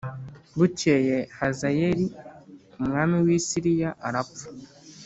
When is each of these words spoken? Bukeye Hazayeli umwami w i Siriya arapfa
Bukeye 0.57 1.17
Hazayeli 1.37 2.05
umwami 2.79 3.15
w 3.25 3.27
i 3.37 3.39
Siriya 3.47 3.89
arapfa 4.07 4.45